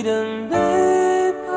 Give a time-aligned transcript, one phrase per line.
[0.00, 0.56] 你的背
[1.46, 1.52] 包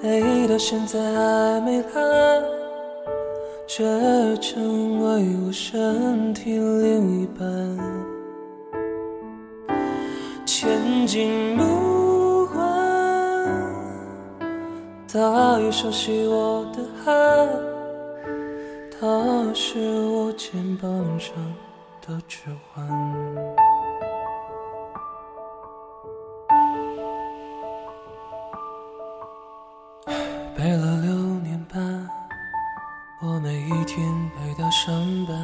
[0.00, 2.44] 背到现在还没烂，
[3.66, 3.82] 却
[4.36, 7.48] 成为我身体另一半。
[10.46, 12.64] 前进不换，
[15.12, 17.48] 大雨熟悉我的汗，
[19.00, 20.88] 它是我肩膀
[21.18, 21.34] 上
[22.06, 22.38] 的指
[22.72, 22.86] 环。
[30.62, 32.08] 背了六年半，
[33.20, 33.98] 我每一天
[34.30, 34.94] 陪他上
[35.26, 35.36] 班。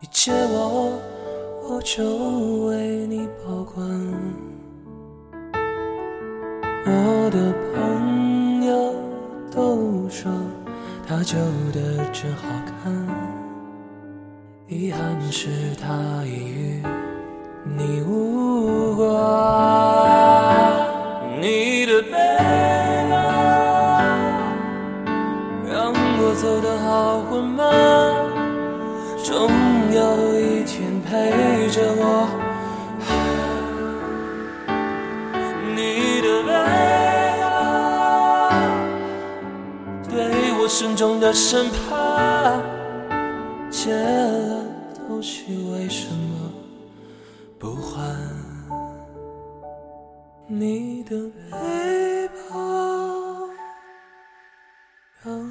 [0.00, 0.98] 你借我，
[1.68, 2.02] 我就
[2.66, 3.86] 为你保管。
[6.86, 8.94] 我的朋友
[9.50, 10.32] 都说
[11.06, 11.36] 他旧
[11.70, 12.48] 的真好
[12.82, 12.90] 看，
[14.68, 16.82] 遗憾是他已与
[17.76, 19.73] 你无关。
[26.16, 27.62] 我走得好缓慢，
[29.22, 29.50] 总
[29.92, 30.00] 有
[30.40, 32.28] 一天陪着我。
[35.74, 36.50] 你的背
[37.42, 37.50] 包
[40.08, 40.12] 对
[40.60, 42.62] 我慎重的审判，
[43.70, 44.64] 借了
[45.08, 46.52] 东西为什么
[47.58, 48.02] 不还？
[50.46, 51.16] 你的
[51.50, 52.54] 背包
[55.24, 55.50] 让